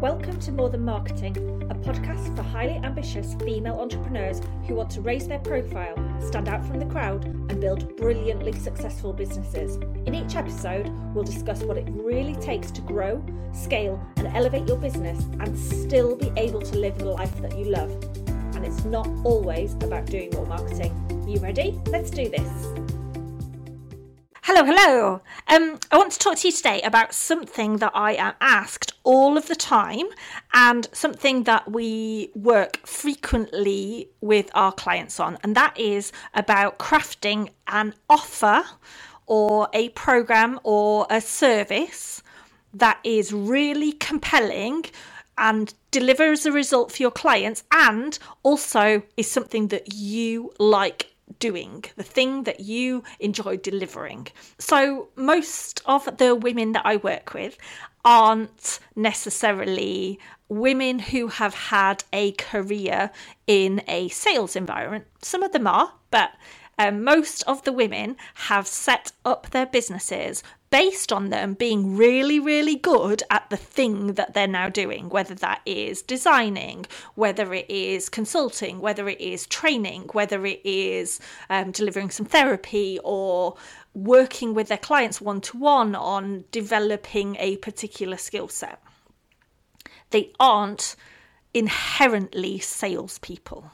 Welcome 0.00 0.40
to 0.40 0.52
More 0.52 0.70
Than 0.70 0.82
Marketing, 0.82 1.36
a 1.70 1.74
podcast 1.74 2.34
for 2.34 2.42
highly 2.42 2.76
ambitious 2.76 3.34
female 3.34 3.78
entrepreneurs 3.78 4.40
who 4.66 4.74
want 4.74 4.90
to 4.92 5.02
raise 5.02 5.28
their 5.28 5.40
profile, 5.40 5.94
stand 6.26 6.48
out 6.48 6.64
from 6.64 6.80
the 6.80 6.86
crowd, 6.86 7.26
and 7.26 7.60
build 7.60 7.98
brilliantly 7.98 8.54
successful 8.54 9.12
businesses. 9.12 9.76
In 10.06 10.14
each 10.14 10.36
episode, 10.36 10.88
we'll 11.12 11.24
discuss 11.24 11.62
what 11.64 11.76
it 11.76 11.86
really 11.90 12.34
takes 12.36 12.70
to 12.70 12.80
grow, 12.80 13.22
scale, 13.52 14.02
and 14.16 14.28
elevate 14.28 14.66
your 14.66 14.78
business 14.78 15.22
and 15.38 15.58
still 15.58 16.16
be 16.16 16.32
able 16.34 16.62
to 16.62 16.78
live 16.78 16.96
the 16.96 17.04
life 17.04 17.38
that 17.42 17.58
you 17.58 17.66
love. 17.66 17.90
And 18.54 18.64
it's 18.64 18.86
not 18.86 19.06
always 19.22 19.74
about 19.74 20.06
doing 20.06 20.30
more 20.32 20.46
marketing. 20.46 20.96
You 21.28 21.40
ready? 21.40 21.78
Let's 21.88 22.08
do 22.08 22.26
this. 22.26 22.50
Hello, 24.44 24.64
hello. 24.64 25.20
Um, 25.46 25.78
I 25.92 25.98
want 25.98 26.12
to 26.12 26.18
talk 26.18 26.38
to 26.38 26.48
you 26.48 26.52
today 26.52 26.80
about 26.80 27.14
something 27.14 27.76
that 27.76 27.92
I 27.94 28.14
am 28.14 28.32
asked 28.40 28.89
all 29.04 29.36
of 29.36 29.48
the 29.48 29.56
time 29.56 30.06
and 30.52 30.88
something 30.92 31.44
that 31.44 31.70
we 31.70 32.30
work 32.34 32.86
frequently 32.86 34.08
with 34.20 34.50
our 34.54 34.72
clients 34.72 35.18
on, 35.18 35.38
and 35.42 35.54
that 35.56 35.78
is 35.78 36.12
about 36.34 36.78
crafting 36.78 37.50
an 37.68 37.94
offer 38.08 38.62
or 39.26 39.68
a 39.72 39.88
program 39.90 40.58
or 40.64 41.06
a 41.08 41.20
service 41.20 42.22
that 42.74 42.98
is 43.04 43.32
really 43.32 43.92
compelling 43.92 44.84
and 45.38 45.74
delivers 45.90 46.44
a 46.46 46.52
result 46.52 46.92
for 46.92 47.02
your 47.02 47.10
clients 47.10 47.64
and 47.72 48.18
also 48.42 49.02
is 49.16 49.30
something 49.30 49.68
that 49.68 49.94
you 49.94 50.52
like 50.58 51.10
doing, 51.38 51.84
the 51.96 52.02
thing 52.02 52.44
that 52.44 52.60
you 52.60 53.02
enjoy 53.20 53.56
delivering. 53.56 54.28
So, 54.58 55.08
most 55.16 55.80
of 55.86 56.18
the 56.18 56.34
women 56.34 56.72
that 56.72 56.84
I 56.84 56.96
work 56.96 57.34
with 57.34 57.56
aren't 58.04 58.80
necessarily 58.96 60.18
women 60.48 60.98
who 60.98 61.28
have 61.28 61.54
had 61.54 62.04
a 62.12 62.32
career 62.32 63.10
in 63.46 63.82
a 63.86 64.08
sales 64.08 64.56
environment. 64.56 65.06
Some 65.22 65.42
of 65.42 65.52
them 65.52 65.66
are, 65.66 65.92
but 66.10 66.30
um, 66.78 67.04
most 67.04 67.42
of 67.46 67.62
the 67.64 67.72
women 67.72 68.16
have 68.46 68.66
set 68.66 69.12
up 69.24 69.50
their 69.50 69.66
businesses 69.66 70.42
based 70.70 71.12
on 71.12 71.30
them 71.30 71.54
being 71.54 71.96
really, 71.96 72.38
really 72.38 72.76
good 72.76 73.22
at 73.28 73.48
the 73.50 73.56
thing 73.56 74.14
that 74.14 74.34
they're 74.34 74.46
now 74.46 74.68
doing, 74.68 75.08
whether 75.08 75.34
that 75.34 75.60
is 75.66 76.00
designing, 76.00 76.86
whether 77.16 77.52
it 77.52 77.68
is 77.68 78.08
consulting, 78.08 78.80
whether 78.80 79.08
it 79.08 79.20
is 79.20 79.46
training, 79.46 80.08
whether 80.12 80.46
it 80.46 80.60
is 80.64 81.20
um, 81.48 81.72
delivering 81.72 82.10
some 82.10 82.26
therapy 82.26 83.00
or 83.02 83.56
working 83.94 84.54
with 84.54 84.68
their 84.68 84.78
clients 84.78 85.20
one 85.20 85.40
to 85.40 85.58
one 85.58 85.96
on 85.96 86.44
developing 86.52 87.36
a 87.40 87.56
particular 87.56 88.16
skill 88.16 88.46
set. 88.46 88.80
They 90.10 90.32
aren't 90.38 90.94
inherently 91.52 92.60
salespeople. 92.60 93.70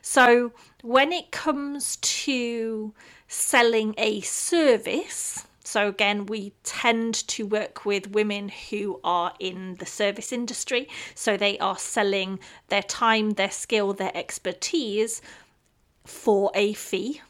So 0.00 0.52
when 0.82 1.12
it 1.12 1.32
comes 1.32 1.96
to 1.96 2.94
selling 3.26 3.94
a 3.98 4.20
service, 4.20 5.46
so, 5.70 5.86
again, 5.86 6.26
we 6.26 6.52
tend 6.64 7.14
to 7.28 7.46
work 7.46 7.84
with 7.84 8.10
women 8.10 8.48
who 8.48 8.98
are 9.04 9.32
in 9.38 9.76
the 9.76 9.86
service 9.86 10.32
industry. 10.32 10.88
So, 11.14 11.36
they 11.36 11.58
are 11.60 11.78
selling 11.78 12.40
their 12.70 12.82
time, 12.82 13.30
their 13.30 13.52
skill, 13.52 13.92
their 13.92 14.10
expertise 14.12 15.22
for 16.04 16.50
a 16.56 16.72
fee. 16.72 17.20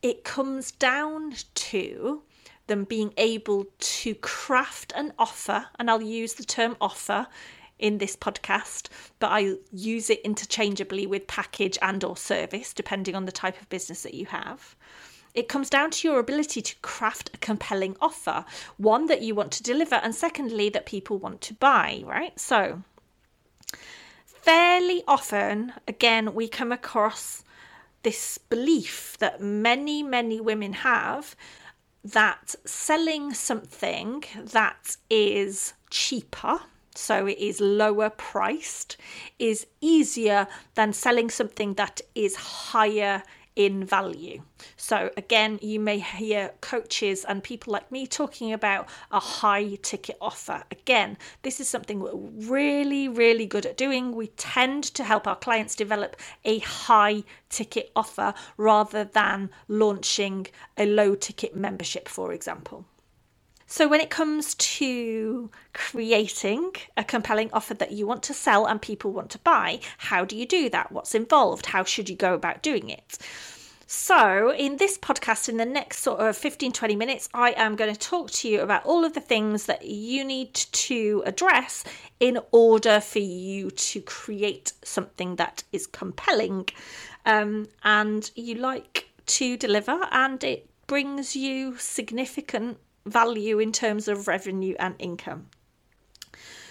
It 0.00 0.22
comes 0.22 0.70
down 0.70 1.34
to 1.54 2.22
them 2.68 2.84
being 2.84 3.12
able 3.16 3.66
to 3.80 4.14
craft 4.14 4.92
an 4.94 5.12
offer, 5.18 5.66
and 5.80 5.90
I'll 5.90 6.00
use 6.00 6.34
the 6.34 6.44
term 6.44 6.76
offer 6.80 7.26
in 7.80 7.98
this 7.98 8.14
podcast 8.14 8.86
but 9.18 9.26
i 9.32 9.54
use 9.72 10.08
it 10.08 10.20
interchangeably 10.20 11.04
with 11.04 11.26
package 11.26 11.76
and 11.82 12.04
or 12.04 12.16
service 12.16 12.72
depending 12.72 13.16
on 13.16 13.24
the 13.24 13.32
type 13.32 13.60
of 13.60 13.68
business 13.70 14.04
that 14.04 14.14
you 14.14 14.24
have 14.24 14.76
it 15.34 15.48
comes 15.48 15.70
down 15.70 15.90
to 15.90 16.08
your 16.08 16.18
ability 16.18 16.60
to 16.62 16.76
craft 16.82 17.30
a 17.34 17.38
compelling 17.38 17.96
offer, 18.00 18.44
one 18.76 19.06
that 19.06 19.22
you 19.22 19.34
want 19.34 19.52
to 19.52 19.62
deliver, 19.62 19.96
and 19.96 20.14
secondly, 20.14 20.68
that 20.70 20.86
people 20.86 21.18
want 21.18 21.40
to 21.42 21.54
buy, 21.54 22.02
right? 22.04 22.38
So, 22.38 22.82
fairly 24.26 25.02
often, 25.08 25.72
again, 25.88 26.34
we 26.34 26.48
come 26.48 26.72
across 26.72 27.44
this 28.02 28.36
belief 28.38 29.16
that 29.20 29.40
many, 29.40 30.02
many 30.02 30.40
women 30.40 30.72
have 30.72 31.36
that 32.04 32.54
selling 32.64 33.32
something 33.32 34.24
that 34.36 34.96
is 35.08 35.72
cheaper 35.88 36.60
so 36.94 37.26
it 37.26 37.38
is 37.38 37.60
lower 37.60 38.10
priced 38.10 38.96
is 39.38 39.66
easier 39.80 40.46
than 40.74 40.92
selling 40.92 41.30
something 41.30 41.74
that 41.74 42.00
is 42.14 42.36
higher 42.36 43.22
in 43.56 43.84
value. 43.84 44.42
So, 44.76 45.10
again, 45.16 45.58
you 45.62 45.78
may 45.80 45.98
hear 45.98 46.52
coaches 46.60 47.24
and 47.24 47.42
people 47.42 47.72
like 47.72 47.90
me 47.92 48.06
talking 48.06 48.52
about 48.52 48.88
a 49.10 49.20
high 49.20 49.76
ticket 49.82 50.16
offer. 50.20 50.64
Again, 50.70 51.18
this 51.42 51.60
is 51.60 51.68
something 51.68 52.00
we're 52.00 52.14
really, 52.14 53.08
really 53.08 53.46
good 53.46 53.66
at 53.66 53.76
doing. 53.76 54.14
We 54.14 54.28
tend 54.28 54.84
to 54.84 55.04
help 55.04 55.26
our 55.26 55.36
clients 55.36 55.74
develop 55.74 56.16
a 56.44 56.60
high 56.60 57.24
ticket 57.48 57.90
offer 57.94 58.34
rather 58.56 59.04
than 59.04 59.50
launching 59.68 60.46
a 60.76 60.86
low 60.86 61.14
ticket 61.14 61.54
membership, 61.54 62.08
for 62.08 62.32
example. 62.32 62.86
So, 63.72 63.88
when 63.88 64.02
it 64.02 64.10
comes 64.10 64.54
to 64.54 65.50
creating 65.72 66.72
a 66.94 67.02
compelling 67.02 67.48
offer 67.54 67.72
that 67.72 67.90
you 67.90 68.06
want 68.06 68.22
to 68.24 68.34
sell 68.34 68.66
and 68.66 68.82
people 68.82 69.12
want 69.12 69.30
to 69.30 69.38
buy, 69.38 69.80
how 69.96 70.26
do 70.26 70.36
you 70.36 70.44
do 70.44 70.68
that? 70.68 70.92
What's 70.92 71.14
involved? 71.14 71.64
How 71.64 71.82
should 71.82 72.10
you 72.10 72.14
go 72.14 72.34
about 72.34 72.62
doing 72.62 72.90
it? 72.90 73.16
So, 73.86 74.52
in 74.52 74.76
this 74.76 74.98
podcast, 74.98 75.48
in 75.48 75.56
the 75.56 75.64
next 75.64 76.00
sort 76.00 76.20
of 76.20 76.36
15 76.36 76.72
20 76.72 76.96
minutes, 76.96 77.30
I 77.32 77.52
am 77.52 77.74
going 77.74 77.90
to 77.90 77.98
talk 77.98 78.30
to 78.32 78.48
you 78.50 78.60
about 78.60 78.84
all 78.84 79.06
of 79.06 79.14
the 79.14 79.22
things 79.22 79.64
that 79.64 79.86
you 79.86 80.22
need 80.22 80.52
to 80.52 81.22
address 81.24 81.82
in 82.20 82.40
order 82.50 83.00
for 83.00 83.20
you 83.20 83.70
to 83.70 84.02
create 84.02 84.74
something 84.84 85.36
that 85.36 85.64
is 85.72 85.86
compelling 85.86 86.68
um, 87.24 87.68
and 87.84 88.32
you 88.34 88.56
like 88.56 89.08
to 89.24 89.56
deliver 89.56 89.98
and 90.10 90.44
it 90.44 90.68
brings 90.86 91.34
you 91.34 91.78
significant 91.78 92.76
value 93.06 93.58
in 93.58 93.72
terms 93.72 94.08
of 94.08 94.28
revenue 94.28 94.74
and 94.78 94.94
income. 94.98 95.48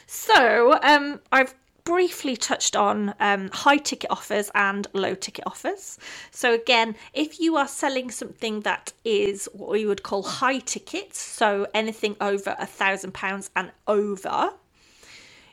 So, 0.07 0.77
um, 0.81 1.21
I've 1.31 1.55
briefly 1.83 2.37
touched 2.37 2.75
on 2.75 3.13
um, 3.19 3.49
high 3.51 3.77
ticket 3.77 4.11
offers 4.11 4.51
and 4.53 4.87
low 4.93 5.15
ticket 5.15 5.45
offers. 5.47 5.97
So, 6.31 6.53
again, 6.53 6.95
if 7.13 7.39
you 7.39 7.55
are 7.57 7.67
selling 7.67 8.11
something 8.11 8.61
that 8.61 8.93
is 9.03 9.49
what 9.53 9.69
we 9.69 9.85
would 9.85 10.03
call 10.03 10.23
high 10.23 10.59
ticket, 10.59 11.15
so 11.15 11.67
anything 11.73 12.15
over 12.21 12.55
a 12.59 12.65
thousand 12.65 13.13
pounds 13.13 13.49
and 13.55 13.71
over, 13.87 14.51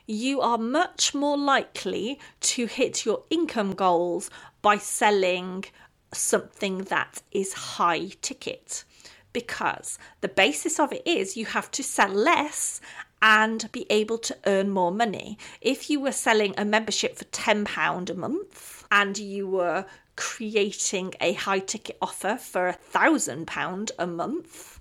you 0.05 0.41
are 0.41 0.57
much 0.57 1.13
more 1.13 1.37
likely 1.37 2.19
to 2.41 2.65
hit 2.65 3.05
your 3.05 3.23
income 3.29 3.73
goals 3.73 4.29
by 4.61 4.77
selling 4.77 5.65
something 6.13 6.79
that 6.85 7.21
is 7.31 7.53
high 7.53 8.07
ticket 8.21 8.83
because 9.33 9.97
the 10.21 10.27
basis 10.27 10.79
of 10.79 10.91
it 10.91 11.05
is 11.05 11.37
you 11.37 11.45
have 11.45 11.71
to 11.71 11.83
sell 11.83 12.09
less 12.09 12.81
and 13.21 13.71
be 13.71 13.85
able 13.89 14.17
to 14.17 14.37
earn 14.45 14.69
more 14.69 14.91
money. 14.91 15.37
If 15.61 15.89
you 15.89 15.99
were 15.99 16.11
selling 16.11 16.53
a 16.57 16.65
membership 16.65 17.17
for 17.17 17.25
£10 17.25 18.09
a 18.09 18.13
month 18.13 18.85
and 18.91 19.17
you 19.17 19.47
were 19.47 19.85
creating 20.15 21.13
a 21.21 21.33
high 21.33 21.59
ticket 21.59 21.97
offer 22.01 22.37
for 22.37 22.69
a 22.69 22.77
£1,000 22.93 23.91
a 23.99 24.07
month, 24.07 24.79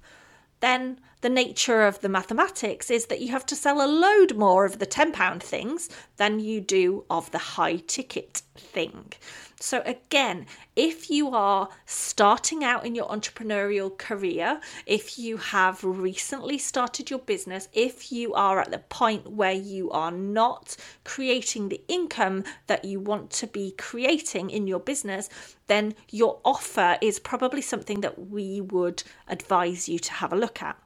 then 0.60 1.00
the 1.20 1.28
nature 1.28 1.82
of 1.82 2.00
the 2.00 2.08
mathematics 2.08 2.90
is 2.90 3.06
that 3.06 3.20
you 3.20 3.28
have 3.28 3.46
to 3.46 3.56
sell 3.56 3.84
a 3.84 3.90
load 3.90 4.36
more 4.36 4.64
of 4.64 4.78
the 4.78 4.86
£10 4.86 5.42
things 5.42 5.88
than 6.16 6.38
you 6.38 6.60
do 6.60 7.04
of 7.10 7.30
the 7.32 7.38
high 7.38 7.76
ticket 7.76 8.42
thing. 8.56 9.12
So, 9.60 9.82
again, 9.84 10.46
if 10.76 11.10
you 11.10 11.30
are 11.30 11.68
starting 11.84 12.62
out 12.62 12.86
in 12.86 12.94
your 12.94 13.08
entrepreneurial 13.08 13.96
career, 13.98 14.60
if 14.86 15.18
you 15.18 15.36
have 15.36 15.82
recently 15.82 16.58
started 16.58 17.10
your 17.10 17.18
business, 17.18 17.68
if 17.72 18.12
you 18.12 18.34
are 18.34 18.60
at 18.60 18.70
the 18.70 18.78
point 18.78 19.32
where 19.32 19.52
you 19.52 19.90
are 19.90 20.12
not 20.12 20.76
creating 21.02 21.68
the 21.68 21.82
income 21.88 22.44
that 22.68 22.84
you 22.84 23.00
want 23.00 23.30
to 23.30 23.48
be 23.48 23.72
creating 23.72 24.50
in 24.50 24.68
your 24.68 24.80
business, 24.80 25.28
then 25.66 25.96
your 26.10 26.38
offer 26.44 26.96
is 27.02 27.18
probably 27.18 27.62
something 27.62 28.00
that 28.02 28.30
we 28.30 28.60
would 28.60 29.02
advise 29.26 29.88
you 29.88 29.98
to 29.98 30.12
have 30.12 30.32
a 30.32 30.36
look 30.36 30.62
at. 30.62 30.76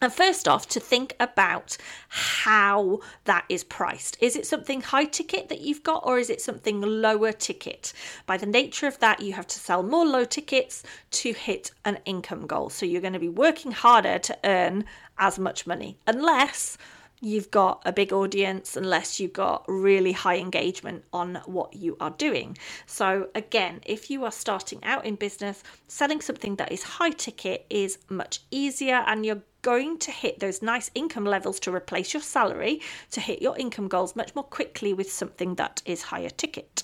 And 0.00 0.12
first 0.12 0.46
off, 0.46 0.68
to 0.68 0.80
think 0.80 1.16
about 1.18 1.76
how 2.08 3.00
that 3.24 3.44
is 3.48 3.64
priced. 3.64 4.16
Is 4.20 4.36
it 4.36 4.46
something 4.46 4.80
high 4.80 5.06
ticket 5.06 5.48
that 5.48 5.60
you've 5.60 5.82
got, 5.82 6.06
or 6.06 6.18
is 6.18 6.30
it 6.30 6.40
something 6.40 6.80
lower 6.80 7.32
ticket? 7.32 7.92
By 8.24 8.36
the 8.36 8.46
nature 8.46 8.86
of 8.86 8.98
that, 9.00 9.20
you 9.20 9.32
have 9.32 9.46
to 9.48 9.58
sell 9.58 9.82
more 9.82 10.06
low 10.06 10.24
tickets 10.24 10.84
to 11.10 11.32
hit 11.32 11.72
an 11.84 11.98
income 12.04 12.46
goal. 12.46 12.70
So 12.70 12.86
you're 12.86 13.00
going 13.00 13.12
to 13.14 13.18
be 13.18 13.28
working 13.28 13.72
harder 13.72 14.18
to 14.20 14.38
earn 14.44 14.84
as 15.18 15.38
much 15.38 15.66
money, 15.66 15.98
unless 16.06 16.78
you've 17.20 17.50
got 17.50 17.82
a 17.84 17.92
big 17.92 18.12
audience 18.12 18.76
unless 18.76 19.18
you've 19.18 19.32
got 19.32 19.64
really 19.66 20.12
high 20.12 20.36
engagement 20.36 21.04
on 21.12 21.36
what 21.46 21.74
you 21.74 21.96
are 22.00 22.10
doing. 22.10 22.56
So, 22.86 23.28
again, 23.34 23.80
if 23.86 24.10
you 24.10 24.24
are 24.24 24.30
starting 24.30 24.82
out 24.84 25.04
in 25.04 25.16
business, 25.16 25.62
selling 25.88 26.20
something 26.20 26.56
that 26.56 26.70
is 26.70 26.82
high 26.82 27.10
ticket 27.10 27.66
is 27.70 27.98
much 28.08 28.40
easier 28.50 29.02
and 29.06 29.26
you're 29.26 29.42
going 29.68 29.98
to 29.98 30.10
hit 30.10 30.40
those 30.40 30.62
nice 30.62 30.90
income 30.94 31.26
levels 31.26 31.60
to 31.60 31.70
replace 31.70 32.14
your 32.14 32.22
salary 32.22 32.80
to 33.10 33.20
hit 33.20 33.42
your 33.42 33.54
income 33.58 33.86
goals 33.86 34.16
much 34.16 34.34
more 34.34 34.48
quickly 34.58 34.94
with 34.94 35.12
something 35.12 35.56
that 35.56 35.82
is 35.84 36.00
higher 36.04 36.30
ticket. 36.30 36.82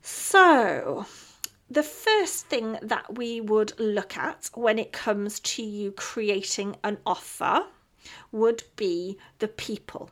So, 0.00 1.06
the 1.68 1.82
first 1.82 2.46
thing 2.46 2.78
that 2.82 3.16
we 3.18 3.40
would 3.40 3.72
look 3.80 4.16
at 4.16 4.48
when 4.54 4.78
it 4.78 4.92
comes 4.92 5.40
to 5.40 5.64
you 5.64 5.90
creating 5.90 6.76
an 6.84 6.98
offer 7.04 7.64
would 8.30 8.62
be 8.76 9.18
the 9.40 9.48
people. 9.48 10.08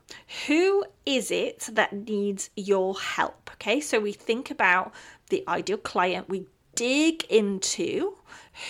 Who 0.48 0.84
is 1.06 1.30
it 1.30 1.68
that 1.70 1.92
needs 1.92 2.50
your 2.56 2.98
help? 2.98 3.48
Okay, 3.54 3.80
so 3.80 4.00
we 4.00 4.12
think 4.12 4.50
about 4.50 4.92
the 5.28 5.44
ideal 5.46 5.78
client, 5.78 6.28
we 6.28 6.46
dig 6.80 7.24
into 7.24 8.16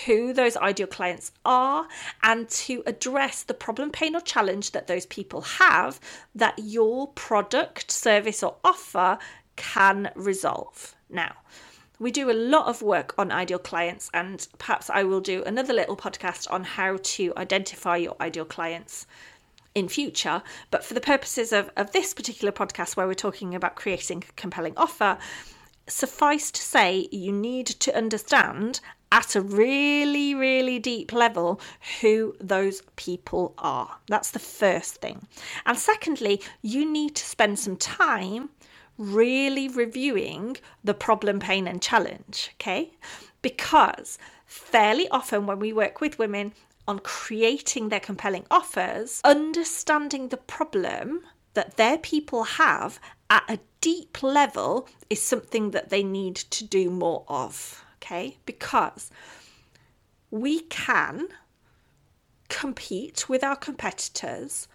who 0.05 0.33
those 0.33 0.57
ideal 0.57 0.85
clients 0.85 1.31
are 1.45 1.87
and 2.21 2.49
to 2.49 2.83
address 2.85 3.43
the 3.43 3.53
problem, 3.53 3.89
pain, 3.89 4.17
or 4.17 4.19
challenge 4.19 4.71
that 4.71 4.87
those 4.87 5.05
people 5.05 5.39
have 5.39 5.97
that 6.35 6.59
your 6.59 7.07
product, 7.07 7.89
service, 7.89 8.43
or 8.43 8.57
offer 8.65 9.17
can 9.55 10.11
resolve. 10.13 10.93
Now, 11.09 11.35
we 11.99 12.11
do 12.11 12.29
a 12.29 12.33
lot 12.33 12.67
of 12.67 12.81
work 12.81 13.13
on 13.17 13.31
ideal 13.31 13.59
clients, 13.59 14.09
and 14.13 14.45
perhaps 14.57 14.89
I 14.89 15.03
will 15.03 15.21
do 15.21 15.41
another 15.43 15.73
little 15.73 15.95
podcast 15.95 16.51
on 16.51 16.65
how 16.65 16.97
to 17.01 17.33
identify 17.37 17.95
your 17.95 18.17
ideal 18.19 18.43
clients 18.43 19.07
in 19.73 19.87
future. 19.87 20.43
But 20.69 20.83
for 20.83 20.95
the 20.95 20.99
purposes 20.99 21.53
of, 21.53 21.71
of 21.77 21.93
this 21.93 22.13
particular 22.13 22.51
podcast, 22.51 22.97
where 22.97 23.07
we're 23.07 23.13
talking 23.13 23.55
about 23.55 23.77
creating 23.77 24.25
a 24.27 24.33
compelling 24.33 24.73
offer, 24.75 25.17
suffice 25.91 26.51
to 26.51 26.61
say, 26.61 27.07
you 27.11 27.31
need 27.31 27.67
to 27.67 27.95
understand 27.95 28.79
at 29.11 29.35
a 29.35 29.41
really, 29.41 30.33
really 30.33 30.79
deep 30.79 31.11
level 31.11 31.59
who 31.99 32.33
those 32.39 32.81
people 32.95 33.53
are. 33.57 33.97
That's 34.07 34.31
the 34.31 34.39
first 34.39 34.95
thing. 35.01 35.27
And 35.65 35.77
secondly, 35.77 36.41
you 36.61 36.89
need 36.89 37.15
to 37.15 37.25
spend 37.25 37.59
some 37.59 37.75
time 37.75 38.49
really 38.97 39.67
reviewing 39.67 40.57
the 40.83 40.93
problem, 40.93 41.39
pain, 41.39 41.67
and 41.67 41.81
challenge. 41.81 42.51
Okay. 42.55 42.91
Because 43.41 44.17
fairly 44.45 45.09
often 45.09 45.45
when 45.45 45.59
we 45.59 45.73
work 45.73 45.99
with 45.99 46.19
women, 46.19 46.53
on 46.87 46.99
creating 46.99 47.89
their 47.89 47.99
compelling 47.99 48.45
offers, 48.49 49.21
understanding 49.23 50.29
the 50.29 50.37
problem 50.37 51.21
that 51.53 51.77
their 51.77 51.97
people 51.97 52.43
have 52.43 52.99
at 53.31 53.45
a 53.47 53.59
deep 53.79 54.21
level 54.21 54.87
is 55.09 55.21
something 55.21 55.71
that 55.71 55.89
they 55.89 56.03
need 56.03 56.35
to 56.35 56.65
do 56.65 56.91
more 56.91 57.23
of. 57.27 57.83
Okay, 57.95 58.37
because 58.45 59.09
we 60.29 60.61
can 60.61 61.27
compete 62.49 63.29
with 63.29 63.43
our 63.43 63.55
competitors 63.55 64.67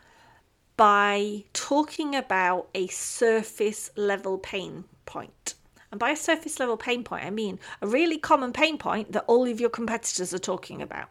by 0.77 1.45
talking 1.53 2.15
about 2.15 2.69
a 2.75 2.87
surface 2.87 3.91
level 3.97 4.39
pain 4.39 4.85
point. 5.05 5.55
And 5.91 6.01
by 6.01 6.11
a 6.11 6.17
surface 6.17 6.59
level 6.59 6.77
pain 6.77 7.05
point, 7.05 7.25
I 7.25 7.31
mean 7.31 7.59
a 7.83 7.87
really 7.87 8.19
common 8.19 8.53
pain 8.53 8.79
point 8.79 9.13
that 9.13 9.25
all 9.27 9.47
of 9.47 9.61
your 9.61 9.71
competitors 9.71 10.33
are 10.33 10.39
talking 10.39 10.81
about. 10.81 11.11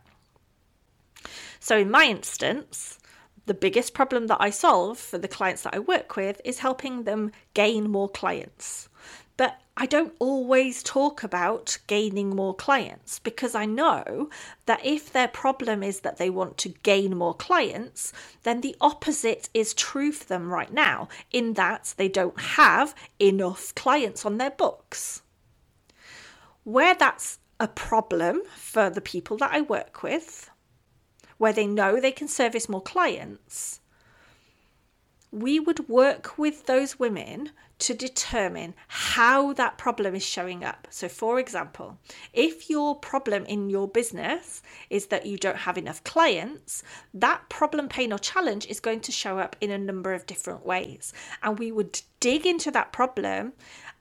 So, 1.59 1.77
in 1.77 1.91
my 1.91 2.05
instance, 2.05 2.99
the 3.45 3.53
biggest 3.53 3.93
problem 3.93 4.27
that 4.27 4.41
I 4.41 4.49
solve 4.49 4.97
for 4.97 5.17
the 5.17 5.27
clients 5.27 5.61
that 5.63 5.75
I 5.75 5.79
work 5.79 6.15
with 6.15 6.41
is 6.43 6.59
helping 6.59 7.03
them 7.03 7.31
gain 7.53 7.89
more 7.89 8.09
clients. 8.09 8.89
But 9.37 9.59
I 9.77 9.85
don't 9.85 10.13
always 10.19 10.81
talk 10.81 11.21
about 11.21 11.77
gaining 11.87 12.33
more 12.33 12.55
clients 12.55 13.19
because 13.19 13.53
I 13.53 13.65
know 13.65 14.29
that 14.65 14.85
if 14.85 15.11
their 15.11 15.27
problem 15.27 15.83
is 15.83 15.99
that 15.99 16.17
they 16.17 16.29
want 16.29 16.57
to 16.59 16.69
gain 16.69 17.17
more 17.17 17.33
clients, 17.33 18.13
then 18.43 18.61
the 18.61 18.75
opposite 18.79 19.49
is 19.53 19.73
true 19.73 20.13
for 20.13 20.25
them 20.25 20.49
right 20.49 20.71
now, 20.71 21.09
in 21.31 21.53
that 21.53 21.93
they 21.97 22.07
don't 22.07 22.39
have 22.39 22.95
enough 23.19 23.75
clients 23.75 24.25
on 24.25 24.37
their 24.37 24.51
books. 24.51 25.21
Where 26.63 26.95
that's 26.95 27.39
a 27.59 27.67
problem 27.67 28.41
for 28.55 28.89
the 28.89 29.01
people 29.01 29.37
that 29.37 29.51
I 29.53 29.61
work 29.61 30.01
with, 30.01 30.49
where 31.37 31.53
they 31.53 31.67
know 31.67 31.99
they 31.99 32.11
can 32.11 32.27
service 32.27 32.69
more 32.69 32.81
clients, 32.81 33.79
we 35.31 35.59
would 35.59 35.89
work 35.89 36.37
with 36.37 36.65
those 36.65 36.97
women 36.97 37.51
to 37.77 37.93
determine 37.93 38.73
how 38.87 39.51
that 39.53 39.77
problem 39.77 40.15
is 40.15 40.23
showing 40.23 40.63
up. 40.63 40.87
So, 40.89 41.09
for 41.09 41.39
example, 41.39 41.97
if 42.31 42.69
your 42.69 42.95
problem 42.95 43.45
in 43.45 43.69
your 43.69 43.87
business 43.87 44.63
is 44.89 45.07
that 45.07 45.25
you 45.25 45.37
don't 45.37 45.57
have 45.57 45.77
enough 45.77 46.03
clients, 46.05 46.83
that 47.13 47.49
problem, 47.49 47.89
pain, 47.89 48.13
or 48.13 48.17
challenge 48.17 48.65
is 48.67 48.79
going 48.79 49.01
to 49.01 49.11
show 49.11 49.39
up 49.39 49.57
in 49.59 49.71
a 49.71 49.77
number 49.77 50.13
of 50.13 50.25
different 50.25 50.65
ways. 50.65 51.11
And 51.43 51.59
we 51.59 51.69
would 51.71 51.99
dig 52.21 52.45
into 52.45 52.71
that 52.71 52.93
problem 52.93 53.53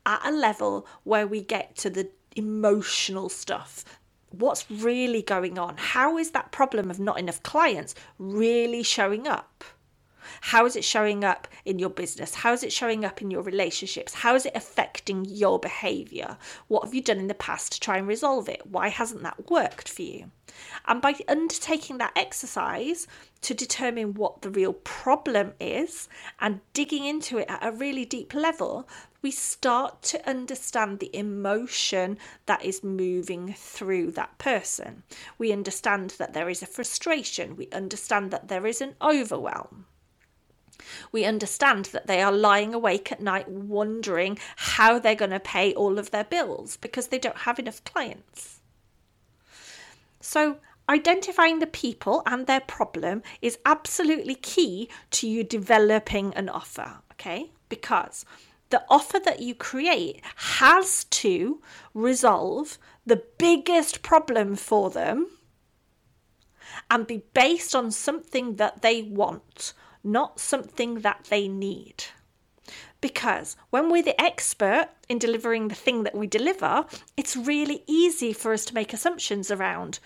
at 0.07 0.25
a 0.25 0.31
level 0.31 0.87
where 1.03 1.27
we 1.27 1.41
get 1.41 1.75
to 1.79 1.91
the 1.91 2.11
emotional 2.37 3.29
stuff, 3.29 3.85
what's 4.39 4.71
really 4.71 5.23
going 5.23 5.59
on? 5.59 5.77
How 5.77 6.19
is 6.19 6.31
that 6.33 6.53
problem 6.53 6.91
of 6.91 7.01
not 7.01 7.19
enough 7.19 7.43
clients 7.43 7.95
really 8.19 8.83
showing 8.83 9.27
up? 9.27 9.65
How 10.41 10.67
is 10.67 10.77
it 10.77 10.85
showing 10.85 11.25
up 11.25 11.49
in 11.65 11.79
your 11.79 11.91
business? 11.91 12.35
How 12.35 12.53
is 12.53 12.63
it 12.63 12.73
showing 12.73 13.05
up 13.05 13.23
in 13.23 13.31
your 13.31 13.43
relationships? 13.43 14.15
How 14.15 14.35
is 14.35 14.47
it 14.47 14.57
affecting 14.57 15.25
your 15.25 15.59
behavior? 15.59 16.37
What 16.69 16.85
have 16.85 16.95
you 16.95 17.03
done 17.03 17.19
in 17.19 17.29
the 17.29 17.35
past 17.35 17.73
to 17.73 17.81
try 17.81 17.99
and 17.99 18.07
resolve 18.07 18.49
it? 18.49 18.67
Why 18.67 18.89
hasn't 18.89 19.23
that 19.23 19.51
worked 19.51 19.89
for 19.89 20.03
you? 20.03 20.31
And 20.87 21.01
by 21.01 21.15
undertaking 21.29 21.99
that 21.99 22.17
exercise 22.17 23.07
to 23.41 23.55
determine 23.55 24.15
what 24.15 24.43
the 24.43 24.51
real 24.51 24.73
problem 24.73 25.53
is 25.59 26.09
and 26.41 26.61
digging 26.73 27.05
into 27.05 27.39
it 27.39 27.47
at 27.49 27.67
a 27.67 27.73
really 27.73 28.05
deep 28.05 28.35
level, 28.35 28.89
we 29.21 29.31
start 29.31 30.03
to 30.03 30.29
understand 30.29 30.99
the 30.99 31.15
emotion 31.17 32.19
that 32.47 32.65
is 32.65 32.85
moving 32.85 33.55
through 33.55 34.13
that 34.13 34.37
person. 34.39 35.03
We 35.39 35.51
understand 35.51 36.11
that 36.19 36.35
there 36.35 36.49
is 36.51 36.63
a 36.63 36.67
frustration, 36.67 37.57
we 37.57 37.69
understand 37.73 38.31
that 38.31 38.49
there 38.49 38.67
is 38.67 38.81
an 38.81 38.97
overwhelm. 39.01 39.87
We 41.13 41.25
understand 41.25 41.87
that 41.87 42.07
they 42.07 42.23
are 42.23 42.33
lying 42.33 42.75
awake 42.75 43.13
at 43.13 43.21
night 43.21 43.49
wondering 43.49 44.39
how 44.57 44.99
they're 44.99 45.15
going 45.15 45.31
to 45.31 45.41
pay 45.41 45.75
all 45.75 45.99
of 45.99 46.11
their 46.11 46.25
bills 46.25 46.77
because 46.77 47.09
they 47.09 47.19
don't 47.19 47.39
have 47.39 47.59
enough 47.59 47.85
clients. 47.85 48.61
So, 50.21 50.59
identifying 50.89 51.59
the 51.59 51.67
people 51.67 52.23
and 52.27 52.47
their 52.47 52.61
problem 52.61 53.23
is 53.41 53.59
absolutely 53.65 54.35
key 54.35 54.89
to 55.13 55.29
you 55.29 55.45
developing 55.45 56.35
an 56.35 56.49
offer, 56.49 56.99
okay? 57.13 57.51
Because 57.69 58.25
the 58.71 58.85
offer 58.89 59.21
that 59.21 59.41
you 59.41 59.55
create 59.55 60.21
has 60.37 61.05
to 61.05 61.61
resolve 61.93 62.79
the 63.07 63.23
biggest 63.39 64.03
problem 64.03 64.57
for 64.57 64.91
them 64.91 65.29
and 66.91 67.07
be 67.07 67.23
based 67.35 67.75
on 67.75 67.91
something 67.91 68.57
that 68.57 68.83
they 68.83 69.03
want, 69.03 69.73
not 70.05 70.39
something 70.39 71.01
that 71.01 71.27
they 71.31 71.49
need. 71.49 72.05
Because 73.01 73.57
when 73.71 73.91
we're 73.91 74.03
the 74.03 74.21
expert 74.21 74.89
in 75.09 75.19
delivering 75.19 75.69
the 75.69 75.75
thing 75.75 76.05
that 76.05 76.15
we 76.15 76.27
deliver, 76.27 76.87
it's 77.17 77.37
really 77.37 77.83
easy 77.87 78.33
for 78.33 78.53
us 78.53 78.65
to 78.67 78.75
make 78.75 78.93
assumptions 78.93 79.51
around 79.51 79.99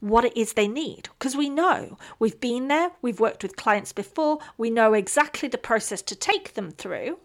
what 0.00 0.24
it 0.24 0.36
is 0.36 0.52
they 0.52 0.68
need. 0.68 1.08
Because 1.18 1.36
we 1.36 1.48
know. 1.48 1.96
We've 2.18 2.40
been 2.40 2.68
there, 2.68 2.90
we've 3.00 3.20
worked 3.20 3.42
with 3.42 3.56
clients 3.56 3.92
before, 3.92 4.38
we 4.58 4.68
know 4.68 4.92
exactly 4.94 5.48
the 5.48 5.58
process 5.58 6.02
to 6.02 6.16
take 6.16 6.54
them 6.54 6.72
through. 6.72 7.18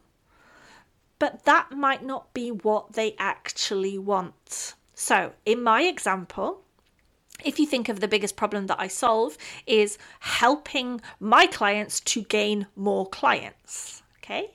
But 1.19 1.45
that 1.45 1.71
might 1.71 2.03
not 2.03 2.33
be 2.33 2.51
what 2.51 2.93
they 2.93 3.15
actually 3.17 3.97
want. 3.97 4.75
So, 4.93 5.33
in 5.45 5.61
my 5.63 5.81
example, 5.81 6.61
if 7.43 7.59
you 7.59 7.65
think 7.65 7.89
of 7.89 7.99
the 7.99 8.07
biggest 8.07 8.35
problem 8.35 8.67
that 8.67 8.79
I 8.79 8.87
solve 8.87 9.37
is 9.65 9.97
helping 10.19 11.01
my 11.19 11.47
clients 11.47 11.99
to 12.01 12.23
gain 12.23 12.67
more 12.75 13.07
clients, 13.07 14.03
okay? 14.19 14.51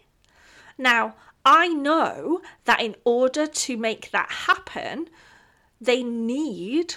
Now, 0.78 1.14
I 1.44 1.68
know 1.68 2.40
that 2.64 2.80
in 2.80 2.94
order 3.04 3.46
to 3.46 3.76
make 3.76 4.10
that 4.10 4.30
happen, 4.30 5.08
they 5.80 6.02
need 6.02 6.96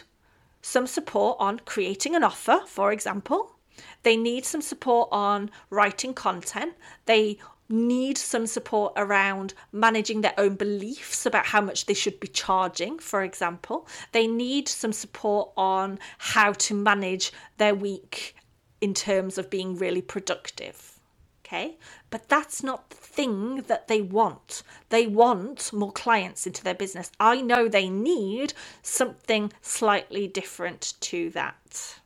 some 0.62 0.88
support 0.88 1.38
on 1.40 1.60
creating 1.60 2.16
an 2.16 2.24
offer, 2.24 2.62
for 2.68 2.92
example. 2.92 3.56
They 4.04 4.16
need 4.16 4.46
some 4.46 4.62
support 4.62 5.10
on 5.12 5.52
writing 5.70 6.14
content. 6.14 6.74
They 7.06 7.40
need 7.70 8.18
some 8.18 8.48
support 8.48 8.94
around 8.96 9.54
managing 9.72 10.22
their 10.22 10.34
own 10.38 10.56
beliefs 10.56 11.26
about 11.26 11.48
how 11.48 11.62
much 11.62 11.86
they 11.86 11.94
should 11.94 12.20
be 12.20 12.28
charging, 12.28 13.00
for 13.00 13.24
example. 13.24 13.88
They 14.12 14.28
need 14.28 14.68
some 14.68 14.94
support 14.94 15.52
on 15.58 16.00
how 16.18 16.54
to 16.54 16.74
manage 16.74 17.32
their 17.58 17.76
week 17.76 18.36
in 18.82 18.94
terms 18.94 19.38
of 19.38 19.50
being 19.50 19.78
really 19.78 20.02
productive. 20.02 21.00
Okay, 21.46 21.78
but 22.10 22.28
that's 22.28 22.64
not 22.64 22.90
the 22.90 22.96
thing 22.96 23.58
that 23.68 23.88
they 23.88 24.02
want. 24.02 24.64
They 24.90 25.06
want 25.06 25.72
more 25.72 25.92
clients 25.92 26.48
into 26.48 26.64
their 26.64 26.74
business. 26.74 27.12
I 27.20 27.40
know 27.40 27.68
they 27.68 27.88
need 27.88 28.56
something 28.82 29.54
slightly 29.62 30.28
different 30.28 30.96
to 31.02 31.30
that. 31.32 32.00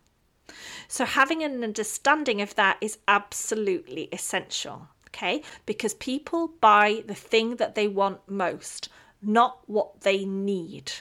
So, 0.90 1.06
having 1.06 1.42
an 1.42 1.64
understanding 1.64 2.42
of 2.42 2.56
that 2.56 2.78
is 2.82 2.98
absolutely 3.08 4.10
essential. 4.12 4.90
Okay, 5.14 5.42
because 5.66 5.94
people 5.96 6.54
buy 6.62 7.04
the 7.06 7.16
thing 7.16 7.56
that 7.56 7.76
they 7.76 7.88
want 7.88 8.30
most, 8.30 8.90
not 9.22 9.60
what 9.68 10.02
they 10.02 10.24
need, 10.24 10.92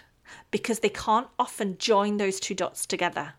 because 0.50 0.80
they 0.80 0.88
can't 0.88 1.28
often 1.38 1.76
join 1.78 2.16
those 2.16 2.40
two 2.40 2.54
dots 2.54 2.86
together. 2.86 3.34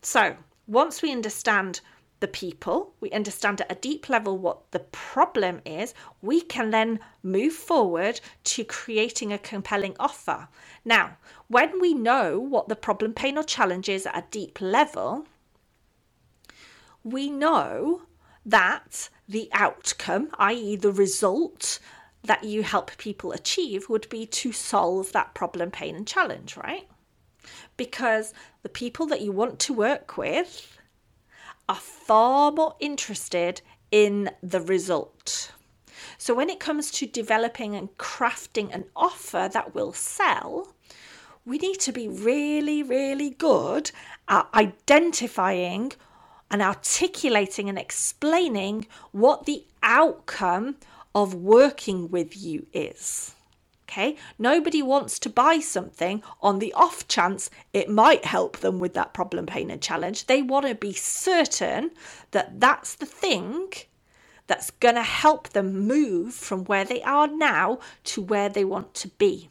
So, 0.00 0.36
once 0.66 1.02
we 1.02 1.12
understand 1.12 1.80
the 2.22 2.28
people, 2.28 2.94
we 3.00 3.10
understand 3.10 3.60
at 3.60 3.70
a 3.70 3.74
deep 3.74 4.08
level 4.08 4.38
what 4.38 4.70
the 4.70 4.78
problem 4.78 5.60
is, 5.66 5.92
we 6.22 6.40
can 6.40 6.70
then 6.70 7.00
move 7.22 7.52
forward 7.52 8.20
to 8.44 8.64
creating 8.64 9.32
a 9.32 9.38
compelling 9.38 9.96
offer. 9.98 10.48
Now, 10.84 11.16
when 11.48 11.80
we 11.80 11.94
know 11.94 12.38
what 12.38 12.68
the 12.68 12.76
problem, 12.76 13.12
pain, 13.12 13.36
or 13.36 13.42
challenge 13.42 13.88
is 13.88 14.06
at 14.06 14.16
a 14.16 14.24
deep 14.30 14.60
level, 14.60 15.26
we 17.02 17.28
know 17.28 18.02
that 18.44 19.08
the 19.28 19.48
outcome, 19.52 20.28
i.e., 20.38 20.76
the 20.76 20.92
result 20.92 21.78
that 22.24 22.44
you 22.44 22.62
help 22.62 22.96
people 22.98 23.32
achieve, 23.32 23.88
would 23.88 24.08
be 24.08 24.26
to 24.26 24.52
solve 24.52 25.12
that 25.12 25.34
problem, 25.34 25.70
pain, 25.70 25.96
and 25.96 26.06
challenge, 26.06 26.56
right? 26.56 26.88
Because 27.76 28.32
the 28.62 28.68
people 28.68 29.06
that 29.06 29.20
you 29.20 29.32
want 29.32 29.58
to 29.60 29.72
work 29.72 30.16
with 30.16 30.78
are 31.68 31.76
far 31.76 32.52
more 32.52 32.76
interested 32.80 33.60
in 33.90 34.30
the 34.42 34.60
result. 34.60 35.52
So, 36.18 36.34
when 36.34 36.50
it 36.50 36.60
comes 36.60 36.90
to 36.92 37.06
developing 37.06 37.74
and 37.74 37.96
crafting 37.98 38.72
an 38.72 38.84
offer 38.94 39.48
that 39.52 39.74
will 39.74 39.92
sell, 39.92 40.74
we 41.44 41.58
need 41.58 41.80
to 41.80 41.92
be 41.92 42.08
really, 42.08 42.82
really 42.82 43.30
good 43.30 43.90
at 44.28 44.48
identifying 44.54 45.92
and 46.52 46.62
articulating 46.62 47.68
and 47.70 47.78
explaining 47.78 48.86
what 49.10 49.46
the 49.46 49.64
outcome 49.82 50.76
of 51.14 51.34
working 51.34 52.10
with 52.10 52.36
you 52.36 52.66
is. 52.72 53.34
Okay, 53.88 54.16
nobody 54.38 54.80
wants 54.80 55.18
to 55.18 55.28
buy 55.28 55.58
something 55.58 56.22
on 56.40 56.60
the 56.60 56.72
off 56.72 57.08
chance 57.08 57.50
it 57.74 57.90
might 57.90 58.24
help 58.24 58.58
them 58.58 58.78
with 58.78 58.94
that 58.94 59.12
problem, 59.12 59.44
pain, 59.44 59.70
and 59.70 59.82
challenge. 59.82 60.26
They 60.26 60.40
want 60.40 60.66
to 60.66 60.74
be 60.74 60.92
certain 60.92 61.90
that 62.30 62.60
that's 62.60 62.94
the 62.94 63.06
thing 63.06 63.72
that's 64.46 64.70
going 64.70 64.94
to 64.94 65.02
help 65.02 65.50
them 65.50 65.86
move 65.86 66.32
from 66.32 66.64
where 66.64 66.84
they 66.84 67.02
are 67.02 67.28
now 67.28 67.80
to 68.04 68.22
where 68.22 68.48
they 68.48 68.64
want 68.64 68.94
to 68.94 69.08
be. 69.08 69.50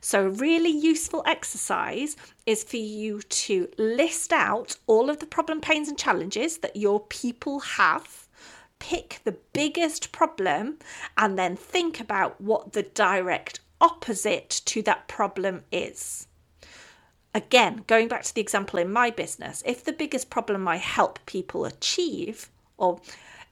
So, 0.00 0.26
a 0.26 0.30
really 0.30 0.70
useful 0.70 1.22
exercise 1.26 2.16
is 2.46 2.64
for 2.64 2.76
you 2.76 3.20
to 3.20 3.68
list 3.76 4.32
out 4.32 4.76
all 4.86 5.10
of 5.10 5.18
the 5.18 5.26
problem, 5.26 5.60
pains, 5.60 5.88
and 5.88 5.98
challenges 5.98 6.58
that 6.58 6.76
your 6.76 7.00
people 7.00 7.60
have. 7.60 8.26
Pick 8.78 9.20
the 9.24 9.36
biggest 9.52 10.12
problem 10.12 10.78
and 11.16 11.38
then 11.38 11.56
think 11.56 12.00
about 12.00 12.40
what 12.40 12.72
the 12.72 12.84
direct 12.84 13.60
opposite 13.80 14.62
to 14.66 14.82
that 14.82 15.08
problem 15.08 15.64
is. 15.72 16.26
Again, 17.34 17.84
going 17.86 18.08
back 18.08 18.22
to 18.24 18.34
the 18.34 18.40
example 18.40 18.78
in 18.78 18.90
my 18.92 19.10
business, 19.10 19.62
if 19.66 19.84
the 19.84 19.92
biggest 19.92 20.30
problem 20.30 20.66
I 20.66 20.76
help 20.76 21.18
people 21.26 21.64
achieve, 21.64 22.50
or 22.76 23.00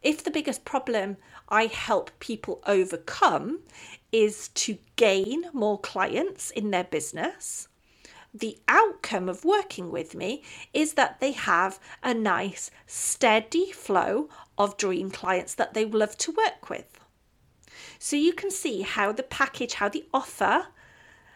if 0.03 0.25
the 0.25 0.31
biggest 0.31 0.65
problem 0.65 1.17
I 1.49 1.67
help 1.67 2.11
people 2.21 2.63
overcome 2.67 3.61
is 4.13 4.49
to 4.49 4.79
gain 4.97 5.45
more 5.53 5.79
clients 5.79 6.51
in 6.51 6.71
their 6.71 6.85
business, 6.85 7.69
the 8.35 8.59
outcome 8.69 9.29
of 9.29 9.45
working 9.45 9.91
with 9.91 10.15
me 10.15 10.43
is 10.75 10.95
that 10.95 11.21
they 11.21 11.33
have 11.33 11.79
a 12.03 12.13
nice, 12.13 12.71
steady 12.87 13.73
flow 13.73 14.29
of 14.59 14.77
dream 14.77 15.11
clients 15.11 15.55
that 15.55 15.75
they 15.75 15.85
love 15.87 16.19
to 16.19 16.33
work 16.33 16.69
with. 16.69 17.01
So 17.99 18.17
you 18.17 18.33
can 18.35 18.51
see 18.51 18.83
how 18.83 19.13
the 19.13 19.23
package, 19.23 19.75
how 19.75 19.89
the 19.89 20.05
offer, 20.13 20.67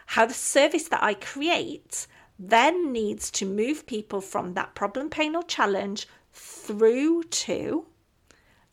how 0.07 0.27
the 0.27 0.35
service 0.35 0.89
that 0.89 1.03
I 1.03 1.15
create 1.15 2.07
then 2.39 2.93
needs 2.93 3.31
to 3.33 3.47
move 3.47 3.87
people 3.87 4.21
from 4.21 4.55
that 4.55 4.75
problem, 4.75 5.11
pain, 5.11 5.37
or 5.37 5.43
challenge 5.43 6.09
through 6.33 7.25
to 7.25 7.87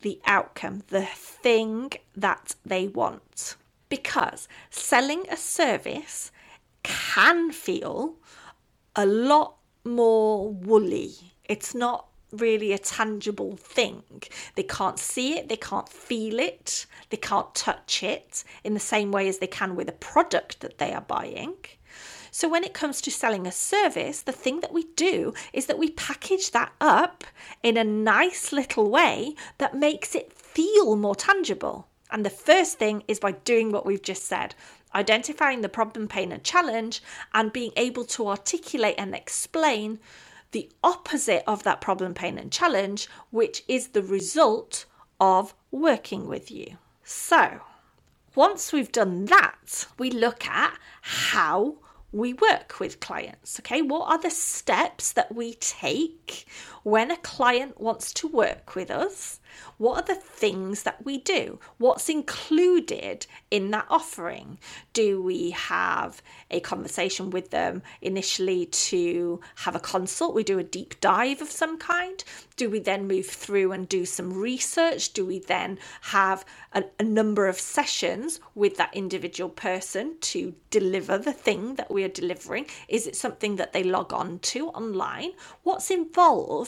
the 0.08 0.22
outcome, 0.26 0.84
the 0.88 1.06
thing 1.06 1.92
that 2.16 2.56
they 2.66 2.88
want. 2.88 3.58
Because 3.90 4.48
selling 4.70 5.26
a 5.30 5.36
service 5.36 6.32
can 6.82 7.52
feel 7.52 8.16
a 8.96 9.06
lot 9.06 9.58
more 9.84 10.50
woolly. 10.50 11.12
It's 11.44 11.76
not 11.76 12.08
really 12.32 12.72
a 12.72 12.78
tangible 12.78 13.58
thing. 13.58 14.24
They 14.56 14.64
can't 14.64 14.98
see 14.98 15.38
it, 15.38 15.50
they 15.50 15.58
can't 15.58 15.90
feel 15.90 16.40
it, 16.40 16.86
they 17.10 17.18
can't 17.18 17.54
touch 17.54 18.02
it 18.02 18.46
in 18.64 18.76
the 18.76 18.80
same 18.80 19.12
way 19.12 19.28
as 19.28 19.40
they 19.40 19.48
can 19.48 19.76
with 19.76 19.90
a 19.90 20.00
product 20.12 20.62
that 20.62 20.78
they 20.78 20.94
are 20.94 21.02
buying. 21.02 21.56
So, 22.39 22.48
when 22.48 22.63
it 22.63 22.75
comes 22.75 23.01
to 23.01 23.10
selling 23.10 23.48
a 23.48 23.51
service, 23.51 24.22
the 24.22 24.32
thing 24.32 24.60
that 24.60 24.72
we 24.72 24.84
do 24.96 25.34
is 25.53 25.65
that 25.65 25.79
we 25.79 25.89
package 25.89 26.51
that 26.51 26.72
up 26.79 27.24
in 27.63 27.77
a 27.77 27.84
nice 27.84 28.51
little 28.51 28.91
way 28.91 29.34
that 29.58 29.75
makes 29.75 30.13
it 30.13 30.34
feel 30.34 30.96
more 30.96 31.15
tangible. 31.15 31.88
And 32.12 32.24
the 32.24 32.29
first 32.29 32.77
thing 32.77 33.01
is 33.08 33.20
by 33.20 33.32
doing 33.32 33.72
what 33.72 33.88
we've 33.88 34.03
just 34.03 34.25
said 34.25 34.53
identifying 34.94 35.62
the 35.62 35.67
problem, 35.67 36.08
pain, 36.08 36.32
and 36.32 36.44
challenge, 36.44 37.01
and 37.34 37.51
being 37.51 37.72
able 37.75 38.06
to 38.06 38.27
articulate 38.27 39.00
and 39.00 39.15
explain 39.15 39.98
the 40.51 40.70
opposite 40.84 41.44
of 41.48 41.63
that 41.63 41.82
problem, 41.82 42.13
pain, 42.13 42.38
and 42.38 42.51
challenge, 42.51 43.10
which 43.32 43.63
is 43.67 43.88
the 43.88 44.03
result 44.03 44.86
of 45.20 45.56
working 45.72 46.27
with 46.27 46.51
you. 46.51 46.77
So, 47.03 47.62
once 48.36 48.72
we've 48.72 48.91
done 48.91 49.25
that, 49.25 49.88
we 49.98 50.12
look 50.12 50.46
at 50.46 50.77
how 51.01 51.77
we 52.12 52.34
work 52.34 52.80
with 52.80 53.00
clients. 53.00 53.60
Okay, 53.60 53.82
what 53.82 54.10
are 54.10 54.22
the 54.22 54.30
steps 54.30 55.12
that 55.14 55.34
we 55.36 55.56
take 55.56 56.46
when 56.88 57.12
a 57.12 57.17
client 57.17 57.82
wants 57.82 58.13
to 58.13 58.29
work 58.29 58.74
with 58.74 58.89
us? 58.89 59.41
What 59.77 59.98
are 59.98 60.15
the 60.15 60.20
things 60.20 60.84
that 60.84 61.03
we 61.03 61.17
do? 61.17 61.60
What's 61.77 62.08
included 62.08 63.27
in 63.51 63.72
that 63.72 63.88
offering? 63.89 64.58
Do 64.94 65.22
we 65.22 65.51
have 65.51 66.22
a 66.50 66.62
conversation 66.62 67.29
with 67.29 67.51
them 67.51 67.82
initially 68.01 68.67
to 68.67 69.41
have 69.56 69.75
a 69.75 69.82
consult? 69.82 70.34
We 70.34 70.44
do 70.44 70.60
a 70.60 70.63
deep 70.63 71.00
dive 71.01 71.41
of 71.41 71.51
some 71.51 71.77
kind? 71.77 72.24
Do 72.56 72.70
we 72.70 72.79
then 72.79 73.08
move 73.08 73.27
through 73.27 73.74
and 73.74 73.88
do 73.88 74.06
some 74.06 74.34
research? 74.34 75.13
Do 75.13 75.25
we 75.25 75.39
then 75.39 75.79
have 76.01 76.46
a, 76.74 76.86
a 77.00 77.03
number 77.03 77.48
of 77.48 77.60
sessions 77.60 78.39
with 78.56 78.77
that 78.77 78.96
individual 78.96 79.50
person 79.50 80.15
to 80.22 80.56
deliver 80.70 81.17
the 81.17 81.34
thing 81.34 81.75
that 81.75 81.91
we 81.91 82.03
are 82.03 82.10
delivering? 82.10 82.65
Is 82.88 83.08
it 83.08 83.15
something 83.15 83.58
that 83.58 83.74
they 83.74 83.84
log 83.84 84.13
on 84.13 84.39
to 84.39 84.70
online? 84.70 85.32
What's 85.63 85.91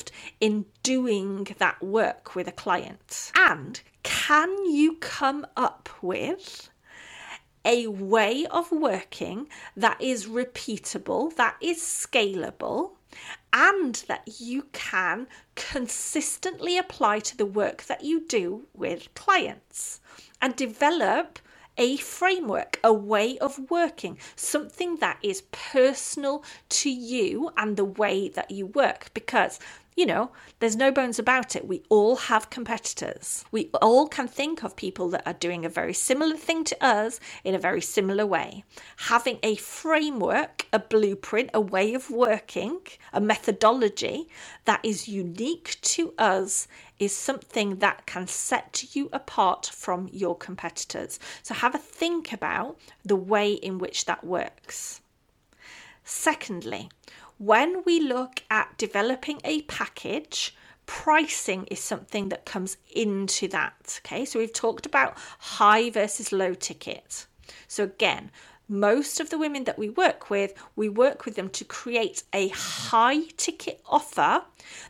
involved 0.10 0.40
in 0.40 0.66
doing 0.84 1.48
that 1.58 1.82
work 1.82 2.36
with 2.36 2.48
a 2.48 2.52
client? 2.52 3.32
And 3.36 3.82
can 4.04 4.66
you 4.66 4.96
come 4.96 5.46
up 5.56 5.90
with 6.02 6.70
a 7.66 7.88
way 7.88 8.46
of 8.48 8.72
working 8.72 9.48
that 9.76 10.02
is 10.02 10.28
repeatable, 10.28 11.36
that 11.36 11.56
is 11.62 11.80
scalable, 11.80 12.92
and 13.52 13.96
that 14.08 14.40
you 14.40 14.68
can 14.72 15.28
consistently 15.56 16.78
apply 16.78 17.20
to 17.20 17.36
the 17.36 17.46
work 17.46 17.84
that 17.84 18.04
you 18.04 18.26
do 18.28 18.68
with 18.74 19.14
clients 19.14 20.00
and 20.42 20.56
develop 20.56 21.40
a 21.78 21.98
framework, 21.98 22.80
a 22.84 22.94
way 22.94 23.38
of 23.40 23.72
working, 23.72 24.18
something 24.36 24.98
that 24.98 25.18
is 25.24 25.44
personal 25.52 26.44
to 26.68 26.90
you 26.90 27.52
and 27.58 27.78
the 27.78 27.86
way 27.86 28.28
that 28.30 28.52
you 28.52 28.68
work. 28.68 29.10
Because 29.14 29.60
you 30.00 30.06
know, 30.06 30.32
there's 30.60 30.78
no 30.78 30.94
bones 30.94 31.20
about 31.20 31.58
it. 31.58 31.68
We 31.68 31.84
all 31.90 32.16
have 32.16 32.50
competitors. 32.50 33.44
We 33.52 33.70
all 33.82 34.08
can 34.08 34.30
think 34.30 34.64
of 34.64 34.78
people 34.78 35.10
that 35.10 35.28
are 35.28 35.34
doing 35.34 35.66
a 35.66 35.70
very 35.70 35.94
similar 35.94 36.38
thing 36.38 36.64
to 36.64 36.78
us 36.82 37.20
in 37.44 37.54
a 37.54 37.60
very 37.60 37.82
similar 37.82 38.26
way. 38.26 38.64
Having 38.96 39.40
a 39.44 39.58
framework, 39.58 40.68
a 40.72 40.80
blueprint, 40.80 41.50
a 41.54 41.60
way 41.60 41.94
of 41.94 42.10
working, 42.10 42.80
a 43.12 43.20
methodology 43.20 44.30
that 44.64 44.80
is 44.86 45.10
unique 45.10 45.76
to 45.82 46.14
us 46.18 46.70
is 46.98 47.14
something 47.14 47.80
that 47.80 48.06
can 48.06 48.26
set 48.26 48.96
you 48.96 49.10
apart 49.12 49.66
from 49.66 50.10
your 50.14 50.38
competitors. 50.38 51.20
So 51.44 51.54
have 51.54 51.76
a 51.76 51.78
think 51.78 52.32
about 52.32 52.80
the 53.04 53.18
way 53.18 53.52
in 53.52 53.80
which 53.80 54.06
that 54.06 54.24
works. 54.24 55.02
Secondly, 56.06 56.90
when 57.40 57.84
we 57.86 58.00
look 58.02 58.44
at 58.52 58.78
developing 58.78 59.40
a 59.44 59.62
package, 59.64 60.56
pricing 60.86 61.66
is 61.68 61.80
something 61.80 62.30
that 62.30 62.46
comes 62.46 62.78
into 62.94 63.48
that. 63.48 64.02
Okay, 64.06 64.26
so 64.26 64.40
we've 64.40 64.54
talked 64.54 64.86
about 64.86 65.18
high 65.40 65.90
versus 65.90 66.32
low 66.32 66.54
ticket. 66.54 67.26
So, 67.68 67.86
again, 67.86 68.30
most 68.68 69.20
of 69.20 69.30
the 69.30 69.38
women 69.38 69.64
that 69.64 69.80
we 69.80 69.90
work 69.90 70.30
with, 70.30 70.54
we 70.76 70.90
work 70.90 71.26
with 71.26 71.36
them 71.36 71.50
to 71.50 71.64
create 71.64 72.24
a 72.34 72.50
high 72.50 73.22
ticket 73.38 73.82
offer 73.88 74.44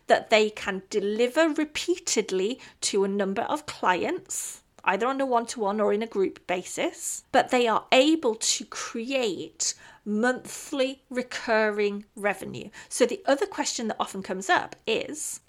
that 0.08 0.30
they 0.30 0.50
can 0.50 0.82
deliver 0.90 1.50
repeatedly 1.50 2.60
to 2.82 3.04
a 3.04 3.08
number 3.08 3.44
of 3.44 3.68
clients, 3.68 4.64
either 4.90 5.08
on 5.08 5.22
a 5.22 5.26
one 5.26 5.46
to 5.46 5.60
one 5.60 5.80
or 5.80 5.94
in 5.94 6.02
a 6.02 6.08
group 6.08 6.46
basis. 6.48 7.24
But 7.32 7.52
they 7.52 7.68
are 7.68 7.86
able 7.92 8.36
to 8.36 8.66
create 8.66 9.76
monthly 10.04 11.04
recurring 11.10 12.06
revenue. 12.16 12.70
So, 12.90 13.06
the 13.06 13.22
other 13.26 13.46
question 13.46 13.88
that 13.88 13.98
often 14.00 14.24
comes 14.24 14.50
up 14.50 14.76
is 14.88 15.42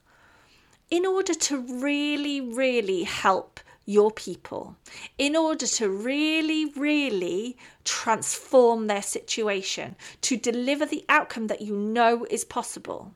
in 0.90 1.06
order 1.06 1.34
to 1.34 1.58
really, 1.58 2.40
really 2.40 3.04
help 3.04 3.60
your 3.86 4.10
people 4.10 4.76
in 5.18 5.34
order 5.34 5.66
to 5.66 5.88
really, 5.88 6.66
really 6.66 7.56
transform 7.84 8.86
their 8.86 9.02
situation, 9.02 9.96
to 10.20 10.36
deliver 10.36 10.86
the 10.86 11.04
outcome 11.08 11.46
that 11.48 11.62
you 11.62 11.74
know 11.74 12.26
is 12.30 12.44
possible. 12.44 13.14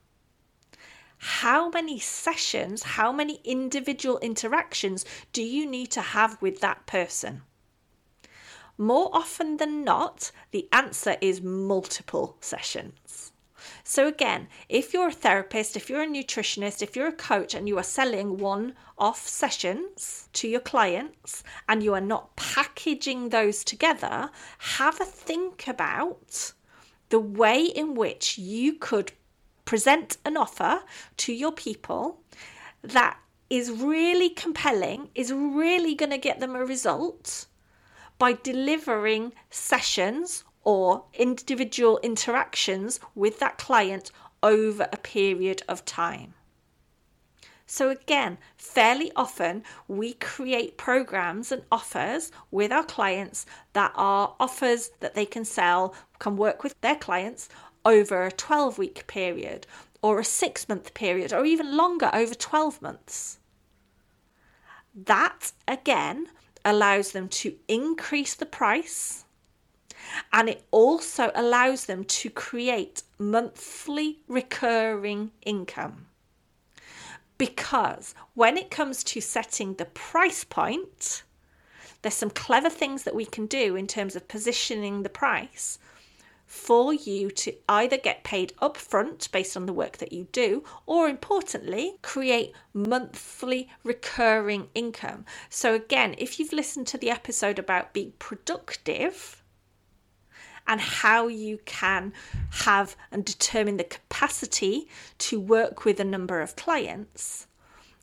How 1.18 1.70
many 1.70 1.98
sessions, 1.98 2.82
how 2.82 3.12
many 3.12 3.40
individual 3.44 4.18
interactions 4.18 5.04
do 5.32 5.42
you 5.42 5.66
need 5.66 5.90
to 5.92 6.00
have 6.00 6.40
with 6.42 6.60
that 6.60 6.86
person? 6.86 7.42
More 8.76 9.10
often 9.12 9.58
than 9.58 9.84
not, 9.84 10.32
the 10.50 10.68
answer 10.72 11.16
is 11.20 11.40
multiple 11.40 12.36
sessions. 12.40 13.32
So, 13.82 14.06
again, 14.06 14.48
if 14.68 14.92
you're 14.92 15.08
a 15.08 15.12
therapist, 15.12 15.76
if 15.76 15.88
you're 15.88 16.02
a 16.02 16.06
nutritionist, 16.06 16.82
if 16.82 16.96
you're 16.96 17.08
a 17.08 17.12
coach 17.12 17.54
and 17.54 17.68
you 17.68 17.78
are 17.78 17.84
selling 17.84 18.36
one 18.36 18.74
off 18.98 19.26
sessions 19.26 20.28
to 20.34 20.48
your 20.48 20.60
clients 20.60 21.42
and 21.68 21.82
you 21.82 21.94
are 21.94 22.00
not 22.00 22.36
packaging 22.36 23.28
those 23.28 23.64
together, 23.64 24.30
have 24.58 25.00
a 25.00 25.04
think 25.04 25.66
about 25.66 26.52
the 27.08 27.20
way 27.20 27.64
in 27.64 27.94
which 27.94 28.36
you 28.36 28.74
could 28.74 29.12
present 29.64 30.18
an 30.24 30.36
offer 30.36 30.82
to 31.18 31.32
your 31.32 31.52
people 31.52 32.20
that 32.82 33.18
is 33.50 33.70
really 33.70 34.30
compelling, 34.30 35.08
is 35.14 35.32
really 35.32 35.94
going 35.94 36.10
to 36.10 36.18
get 36.18 36.40
them 36.40 36.54
a 36.54 36.64
result 36.64 37.46
by 38.18 38.32
delivering 38.32 39.32
sessions 39.50 40.44
or 40.62 41.04
individual 41.14 41.98
interactions 42.02 43.00
with 43.14 43.38
that 43.38 43.58
client 43.58 44.10
over 44.42 44.88
a 44.92 44.96
period 44.96 45.62
of 45.68 45.84
time. 45.84 46.34
So, 47.66 47.88
again, 47.88 48.38
fairly 48.56 49.10
often 49.16 49.62
we 49.88 50.14
create 50.14 50.76
programs 50.76 51.50
and 51.50 51.62
offers 51.72 52.30
with 52.50 52.70
our 52.70 52.84
clients 52.84 53.46
that 53.72 53.92
are 53.94 54.36
offers 54.38 54.90
that 55.00 55.14
they 55.14 55.24
can 55.24 55.46
sell, 55.46 55.94
can 56.18 56.36
work 56.36 56.62
with 56.62 56.78
their 56.82 56.96
clients 56.96 57.48
over 57.84 58.24
a 58.24 58.32
12 58.32 58.78
week 58.78 59.06
period 59.06 59.66
or 60.02 60.18
a 60.18 60.24
six 60.24 60.68
month 60.68 60.94
period 60.94 61.32
or 61.32 61.44
even 61.44 61.76
longer 61.76 62.10
over 62.12 62.34
12 62.34 62.82
months. 62.82 63.38
That 64.94 65.52
again 65.66 66.28
allows 66.64 67.12
them 67.12 67.28
to 67.28 67.54
increase 67.68 68.34
the 68.34 68.46
price 68.46 69.24
and 70.32 70.48
it 70.48 70.64
also 70.70 71.30
allows 71.34 71.86
them 71.86 72.04
to 72.04 72.30
create 72.30 73.02
monthly 73.18 74.18
recurring 74.28 75.30
income. 75.44 76.06
Because 77.38 78.14
when 78.34 78.56
it 78.56 78.70
comes 78.70 79.02
to 79.04 79.20
setting 79.20 79.74
the 79.74 79.86
price 79.86 80.44
point, 80.44 81.22
there's 82.02 82.14
some 82.14 82.30
clever 82.30 82.70
things 82.70 83.02
that 83.04 83.14
we 83.14 83.24
can 83.24 83.46
do 83.46 83.76
in 83.76 83.86
terms 83.86 84.14
of 84.14 84.28
positioning 84.28 85.02
the 85.02 85.08
price 85.08 85.78
for 86.54 86.94
you 86.94 87.32
to 87.32 87.52
either 87.68 87.98
get 87.98 88.22
paid 88.22 88.52
upfront 88.62 89.30
based 89.32 89.56
on 89.56 89.66
the 89.66 89.72
work 89.72 89.98
that 89.98 90.12
you 90.12 90.28
do, 90.30 90.62
or 90.86 91.08
importantly, 91.08 91.98
create 92.00 92.54
monthly 92.72 93.68
recurring 93.82 94.68
income. 94.72 95.24
So, 95.50 95.74
again, 95.74 96.14
if 96.16 96.38
you've 96.38 96.52
listened 96.52 96.86
to 96.86 96.96
the 96.96 97.10
episode 97.10 97.58
about 97.58 97.92
being 97.92 98.12
productive, 98.18 99.42
and 100.66 100.80
how 100.80 101.26
you 101.26 101.58
can 101.66 102.12
have 102.50 102.96
and 103.12 103.22
determine 103.22 103.76
the 103.76 103.84
capacity 103.84 104.88
to 105.18 105.38
work 105.38 105.84
with 105.84 106.00
a 106.00 106.04
number 106.04 106.40
of 106.40 106.56
clients. 106.56 107.46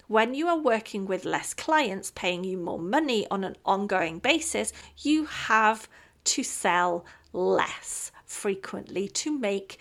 When 0.08 0.36
you 0.36 0.48
are 0.48 0.60
working 0.60 1.08
with 1.08 1.26
less 1.26 1.56
clients 1.56 2.12
paying 2.14 2.44
you 2.44 2.58
more 2.58 2.78
money 2.78 3.26
on 3.32 3.44
an 3.44 3.56
ongoing 3.66 4.20
basis, 4.20 4.74
you 5.00 5.26
have 5.26 5.90
to 6.26 6.44
sell 6.44 7.04
less 7.34 8.12
frequently 8.32 9.08
to 9.08 9.38
make 9.38 9.80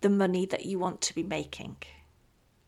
the 0.00 0.10
money 0.10 0.44
that 0.46 0.66
you 0.66 0.78
want 0.78 1.00
to 1.02 1.14
be 1.14 1.22
making. 1.22 1.76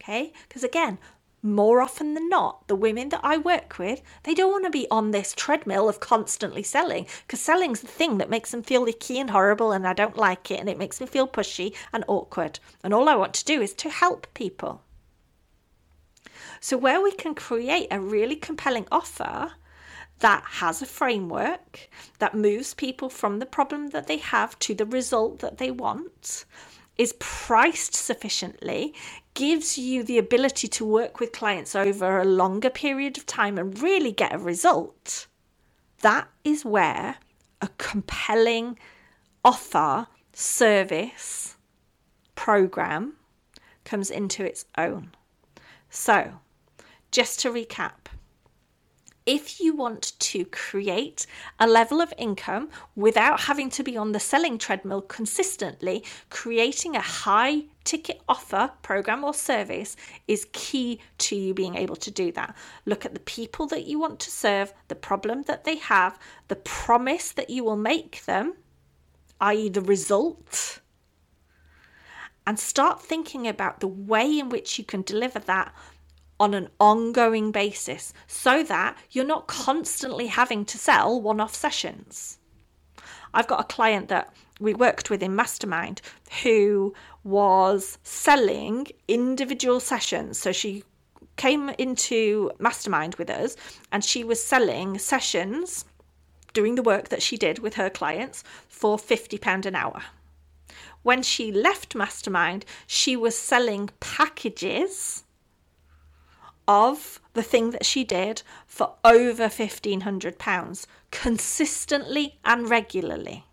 Okay? 0.00 0.32
Because 0.48 0.64
again, 0.64 0.98
more 1.42 1.82
often 1.82 2.14
than 2.14 2.30
not, 2.30 2.66
the 2.68 2.74
women 2.74 3.10
that 3.10 3.20
I 3.22 3.36
work 3.36 3.78
with, 3.78 4.00
they 4.22 4.32
don't 4.32 4.50
want 4.50 4.64
to 4.64 4.70
be 4.70 4.86
on 4.90 5.10
this 5.10 5.34
treadmill 5.36 5.90
of 5.90 6.00
constantly 6.00 6.62
selling 6.62 7.06
because 7.26 7.40
selling's 7.40 7.82
the 7.82 7.86
thing 7.86 8.16
that 8.16 8.30
makes 8.30 8.50
them 8.50 8.62
feel 8.62 8.86
icky 8.88 9.20
and 9.20 9.28
horrible 9.28 9.70
and 9.70 9.86
I 9.86 9.92
don't 9.92 10.16
like 10.16 10.50
it 10.50 10.58
and 10.58 10.70
it 10.70 10.78
makes 10.78 11.02
me 11.02 11.06
feel 11.06 11.28
pushy 11.28 11.74
and 11.92 12.02
awkward. 12.08 12.60
And 12.82 12.94
all 12.94 13.10
I 13.10 13.14
want 13.14 13.34
to 13.34 13.44
do 13.44 13.60
is 13.60 13.74
to 13.74 13.90
help 13.90 14.26
people. 14.32 14.80
So, 16.60 16.78
where 16.78 17.02
we 17.02 17.12
can 17.12 17.34
create 17.34 17.88
a 17.90 18.00
really 18.00 18.36
compelling 18.36 18.86
offer 18.90 19.52
that 20.20 20.44
has 20.44 20.80
a 20.80 20.86
framework 20.86 21.88
that 22.18 22.34
moves 22.34 22.74
people 22.74 23.08
from 23.08 23.38
the 23.38 23.46
problem 23.46 23.88
that 23.88 24.06
they 24.06 24.18
have 24.18 24.58
to 24.60 24.74
the 24.74 24.86
result 24.86 25.40
that 25.40 25.58
they 25.58 25.70
want, 25.70 26.44
is 26.96 27.14
priced 27.18 27.94
sufficiently, 27.94 28.94
gives 29.34 29.76
you 29.76 30.04
the 30.04 30.18
ability 30.18 30.68
to 30.68 30.84
work 30.84 31.18
with 31.18 31.32
clients 31.32 31.74
over 31.74 32.20
a 32.20 32.24
longer 32.24 32.70
period 32.70 33.18
of 33.18 33.26
time 33.26 33.58
and 33.58 33.82
really 33.82 34.12
get 34.12 34.32
a 34.32 34.38
result, 34.38 35.26
that 36.02 36.28
is 36.44 36.64
where 36.64 37.16
a 37.60 37.68
compelling 37.78 38.78
offer, 39.44 40.06
service, 40.32 41.56
program 42.34 43.14
comes 43.84 44.10
into 44.10 44.44
its 44.44 44.64
own. 44.78 45.10
So, 45.90 46.40
just 47.10 47.40
to 47.40 47.50
recap, 47.50 48.03
if 49.26 49.58
you 49.58 49.74
want 49.74 50.12
to 50.18 50.44
create 50.46 51.26
a 51.58 51.66
level 51.66 52.00
of 52.02 52.12
income 52.18 52.68
without 52.94 53.40
having 53.40 53.70
to 53.70 53.82
be 53.82 53.96
on 53.96 54.12
the 54.12 54.20
selling 54.20 54.58
treadmill 54.58 55.00
consistently, 55.00 56.04
creating 56.28 56.94
a 56.94 57.00
high 57.00 57.62
ticket 57.84 58.20
offer, 58.28 58.70
program, 58.82 59.24
or 59.24 59.32
service 59.32 59.96
is 60.28 60.46
key 60.52 61.00
to 61.18 61.36
you 61.36 61.54
being 61.54 61.74
able 61.74 61.96
to 61.96 62.10
do 62.10 62.32
that. 62.32 62.54
Look 62.84 63.06
at 63.06 63.14
the 63.14 63.20
people 63.20 63.66
that 63.68 63.86
you 63.86 63.98
want 63.98 64.20
to 64.20 64.30
serve, 64.30 64.74
the 64.88 64.94
problem 64.94 65.42
that 65.46 65.64
they 65.64 65.76
have, 65.76 66.18
the 66.48 66.56
promise 66.56 67.32
that 67.32 67.48
you 67.48 67.64
will 67.64 67.76
make 67.76 68.24
them, 68.26 68.54
i.e., 69.40 69.70
the 69.70 69.80
result. 69.80 70.80
And 72.46 72.58
start 72.58 73.00
thinking 73.00 73.48
about 73.48 73.80
the 73.80 73.88
way 73.88 74.38
in 74.38 74.50
which 74.50 74.78
you 74.78 74.84
can 74.84 75.00
deliver 75.00 75.38
that 75.38 75.74
on 76.40 76.54
an 76.54 76.68
ongoing 76.80 77.52
basis 77.52 78.12
so 78.26 78.62
that 78.64 78.96
you're 79.10 79.24
not 79.24 79.46
constantly 79.46 80.26
having 80.26 80.64
to 80.64 80.78
sell 80.78 81.20
one 81.20 81.40
off 81.40 81.54
sessions. 81.54 82.38
I've 83.32 83.48
got 83.48 83.60
a 83.60 83.74
client 83.74 84.08
that 84.08 84.32
we 84.60 84.74
worked 84.74 85.10
with 85.10 85.22
in 85.22 85.34
Mastermind 85.34 86.00
who 86.42 86.94
was 87.24 87.98
selling 88.02 88.86
individual 89.08 89.80
sessions. 89.80 90.38
So 90.38 90.52
she 90.52 90.84
came 91.36 91.70
into 91.70 92.50
Mastermind 92.58 93.16
with 93.16 93.30
us 93.30 93.56
and 93.90 94.04
she 94.04 94.22
was 94.22 94.42
selling 94.42 94.98
sessions, 94.98 95.84
doing 96.52 96.76
the 96.76 96.82
work 96.82 97.08
that 97.08 97.22
she 97.22 97.36
did 97.36 97.58
with 97.58 97.74
her 97.74 97.90
clients 97.90 98.44
for 98.68 98.96
£50 98.96 99.66
an 99.66 99.74
hour. 99.74 100.02
When 101.02 101.22
she 101.22 101.50
left 101.50 101.94
Mastermind, 101.94 102.64
she 102.86 103.16
was 103.16 103.36
selling 103.36 103.90
packages 104.00 105.23
of 106.66 107.20
the 107.34 107.42
thing 107.42 107.70
that 107.70 107.84
she 107.84 108.04
did 108.04 108.42
for 108.66 108.94
over 109.04 109.48
£1,500 109.48 110.86
consistently 111.10 112.38
and 112.44 112.68
regularly. 112.68 113.44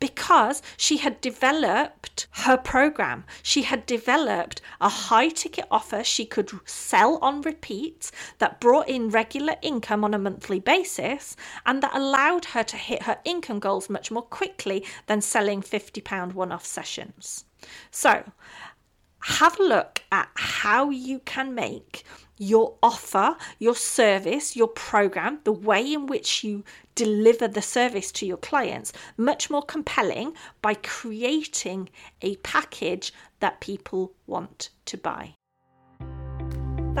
Because 0.00 0.62
she 0.78 0.96
had 0.96 1.20
developed 1.20 2.26
her 2.30 2.56
program, 2.56 3.24
she 3.42 3.62
had 3.62 3.84
developed 3.84 4.62
a 4.80 4.88
high 4.88 5.28
ticket 5.28 5.66
offer 5.70 6.02
she 6.02 6.24
could 6.24 6.50
sell 6.64 7.18
on 7.20 7.42
repeat 7.42 8.10
that 8.38 8.60
brought 8.60 8.88
in 8.88 9.10
regular 9.10 9.56
income 9.60 10.02
on 10.02 10.14
a 10.14 10.18
monthly 10.18 10.58
basis 10.58 11.36
and 11.66 11.82
that 11.82 11.94
allowed 11.94 12.46
her 12.46 12.62
to 12.62 12.78
hit 12.78 13.02
her 13.02 13.18
income 13.26 13.58
goals 13.58 13.90
much 13.90 14.10
more 14.10 14.22
quickly 14.22 14.86
than 15.06 15.20
selling 15.20 15.60
£50 15.60 16.32
one 16.32 16.50
off 16.50 16.64
sessions. 16.64 17.44
So, 17.90 18.24
have 19.22 19.58
a 19.58 19.62
look 19.62 20.02
at 20.10 20.28
how 20.34 20.90
you 20.90 21.20
can 21.20 21.54
make 21.54 22.04
your 22.38 22.74
offer, 22.82 23.36
your 23.58 23.74
service, 23.74 24.56
your 24.56 24.68
program, 24.68 25.40
the 25.44 25.52
way 25.52 25.92
in 25.92 26.06
which 26.06 26.42
you 26.42 26.64
deliver 26.94 27.46
the 27.46 27.62
service 27.62 28.10
to 28.12 28.26
your 28.26 28.38
clients 28.38 28.92
much 29.16 29.50
more 29.50 29.62
compelling 29.62 30.32
by 30.62 30.74
creating 30.74 31.88
a 32.22 32.36
package 32.36 33.12
that 33.40 33.60
people 33.60 34.12
want 34.26 34.70
to 34.86 34.96
buy. 34.96 35.34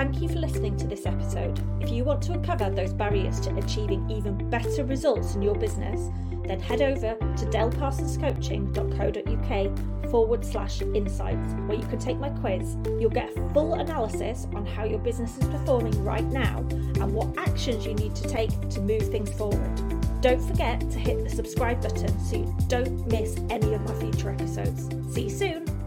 Thank 0.00 0.22
you 0.22 0.28
for 0.30 0.36
listening 0.36 0.78
to 0.78 0.86
this 0.86 1.04
episode. 1.04 1.60
If 1.78 1.90
you 1.90 2.04
want 2.04 2.22
to 2.22 2.32
uncover 2.32 2.70
those 2.70 2.94
barriers 2.94 3.38
to 3.40 3.54
achieving 3.56 4.10
even 4.10 4.48
better 4.48 4.82
results 4.82 5.34
in 5.34 5.42
your 5.42 5.54
business, 5.54 6.08
then 6.46 6.58
head 6.58 6.80
over 6.80 7.18
to 7.18 7.44
delparsonscoaching.co.uk 7.44 10.10
forward 10.10 10.42
slash 10.42 10.80
insights, 10.80 11.52
where 11.66 11.76
you 11.76 11.86
can 11.86 11.98
take 11.98 12.16
my 12.16 12.30
quiz. 12.30 12.78
You'll 12.98 13.10
get 13.10 13.36
a 13.36 13.50
full 13.52 13.74
analysis 13.74 14.46
on 14.54 14.64
how 14.64 14.84
your 14.84 15.00
business 15.00 15.36
is 15.36 15.46
performing 15.48 16.02
right 16.02 16.24
now 16.24 16.60
and 16.70 17.12
what 17.12 17.36
actions 17.36 17.84
you 17.84 17.92
need 17.92 18.14
to 18.14 18.26
take 18.26 18.70
to 18.70 18.80
move 18.80 19.06
things 19.10 19.30
forward. 19.34 19.76
Don't 20.22 20.40
forget 20.40 20.80
to 20.80 20.98
hit 20.98 21.24
the 21.24 21.28
subscribe 21.28 21.82
button 21.82 22.18
so 22.20 22.36
you 22.36 22.56
don't 22.68 23.06
miss 23.08 23.36
any 23.50 23.74
of 23.74 23.82
my 23.82 23.92
future 24.00 24.30
episodes. 24.30 24.88
See 25.12 25.24
you 25.24 25.30
soon! 25.30 25.79